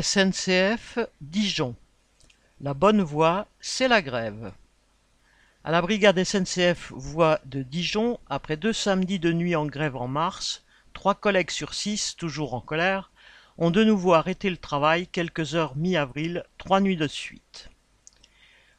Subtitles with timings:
[0.00, 1.74] SNCF Dijon.
[2.62, 4.50] La bonne voie, c'est la grève.
[5.64, 10.08] À la brigade SNCF Voie de Dijon, après deux samedis de nuit en grève en
[10.08, 13.10] mars, trois collègues sur six, toujours en colère,
[13.58, 17.68] ont de nouveau arrêté le travail quelques heures mi-avril, trois nuits de suite.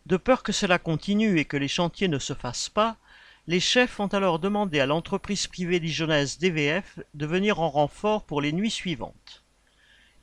[0.07, 2.97] De peur que cela continue et que les chantiers ne se fassent pas,
[3.45, 8.41] les chefs ont alors demandé à l'entreprise privée dijonnaise DVF de venir en renfort pour
[8.41, 9.42] les nuits suivantes.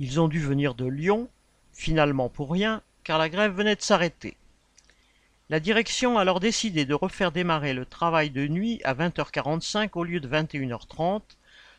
[0.01, 1.29] Ils ont dû venir de Lyon,
[1.75, 4.38] finalement pour rien, car la grève venait de s'arrêter.
[5.51, 10.05] La direction a alors décidé de refaire démarrer le travail de nuit à 20h45 au
[10.05, 11.20] lieu de 21h30,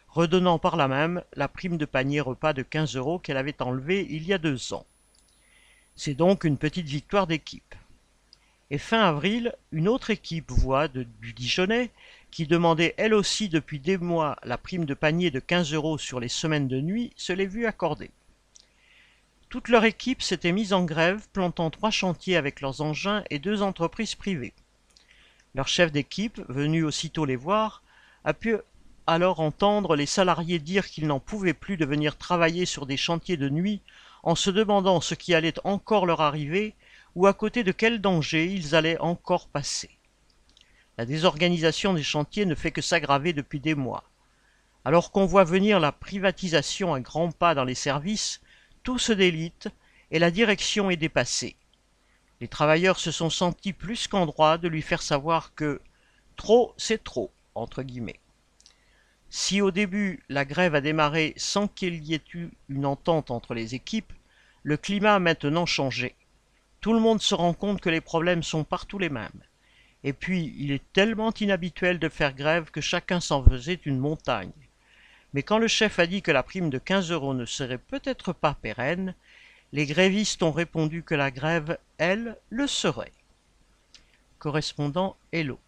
[0.08, 4.06] redonnant par là même la prime de panier repas de 15 euros qu'elle avait enlevée
[4.12, 4.86] il y a deux ans.
[5.96, 7.74] C'est donc une petite victoire d'équipe.
[8.74, 11.92] Et fin avril, une autre équipe voit de, du Dijonais,
[12.32, 16.22] qui demandait elle aussi depuis des mois la prime de panier de 15 euros sur
[16.22, 18.12] les semaines de nuit, se l'est vue accorder.
[19.50, 23.62] Toute leur équipe s'était mise en grève, plantant trois chantiers avec leurs engins et deux
[23.62, 24.54] entreprises privées.
[25.54, 27.84] Leur chef d'équipe, venu aussitôt les voir,
[28.24, 28.56] a pu
[29.06, 33.36] alors entendre les salariés dire qu'ils n'en pouvaient plus de venir travailler sur des chantiers
[33.36, 33.82] de nuit
[34.24, 36.74] en se demandant ce qui allait encore leur arriver
[37.16, 39.90] ou à côté de quel danger ils allaient encore passer.
[40.98, 44.04] La désorganisation des chantiers ne fait que s'aggraver depuis des mois.
[44.86, 48.42] Alors qu'on voit venir la privatisation à grands pas dans les services,
[48.84, 49.70] tout se délite
[50.10, 51.56] et la direction est dépassée.
[52.40, 55.82] Les travailleurs se sont sentis plus qu'en droit de lui faire savoir que
[56.36, 58.20] trop c'est trop, entre guillemets.
[59.30, 63.54] Si au début la grève a démarré sans qu'il y ait eu une entente entre
[63.54, 64.12] les équipes,
[64.64, 66.16] le climat a maintenant changé.
[66.82, 69.30] Tout le monde se rend compte que les problèmes sont partout les mêmes.
[70.04, 74.52] Et puis, il est tellement inhabituel de faire grève que chacun s'en faisait une montagne.
[75.34, 78.34] Mais quand le chef a dit que la prime de 15 euros ne serait peut-être
[78.34, 79.14] pas pérenne,
[79.74, 83.14] les grévistes ont répondu que la grève, elle, le serait.
[84.40, 85.60] Correspondant Hello.